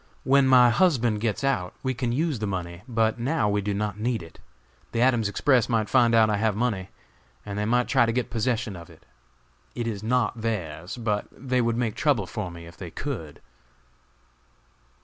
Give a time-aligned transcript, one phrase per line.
[0.23, 3.99] When my husband gets out we can use the money; but now we do not
[3.99, 4.39] need it.
[4.93, 6.89] The Adams Express might find out I have money,
[7.45, 9.05] and they might try to get possession of it.
[9.75, 13.41] It is not theirs, but they would make trouble for me if they could."